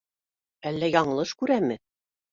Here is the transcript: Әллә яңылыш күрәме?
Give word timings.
Әллә 0.71 0.89
яңылыш 0.95 1.37
күрәме? 1.43 1.79